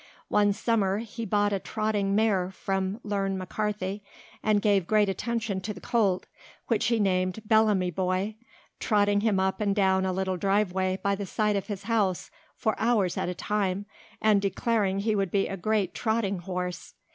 [0.29, 4.03] One summer be bought a trotting mare from Lem McCarthy
[4.41, 6.25] and gave great attention to the colt,
[6.69, 8.33] which he named Bellamy Boy,
[8.79, 12.73] trotting him up and down a little driveway by the side of his house for
[12.79, 13.85] hours at a time
[14.19, 16.95] and declaring he would be a great trotting horse.